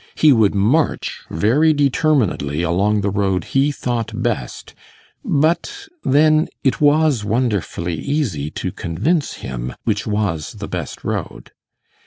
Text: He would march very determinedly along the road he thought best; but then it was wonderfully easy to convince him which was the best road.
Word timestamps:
He 0.15 0.33
would 0.33 0.55
march 0.55 1.21
very 1.29 1.73
determinedly 1.73 2.63
along 2.63 3.01
the 3.01 3.11
road 3.11 3.43
he 3.43 3.71
thought 3.71 4.11
best; 4.23 4.73
but 5.23 5.87
then 6.03 6.47
it 6.63 6.81
was 6.81 7.23
wonderfully 7.23 7.99
easy 7.99 8.49
to 8.49 8.71
convince 8.71 9.33
him 9.45 9.75
which 9.83 10.07
was 10.07 10.53
the 10.53 10.67
best 10.67 11.03
road. 11.03 11.51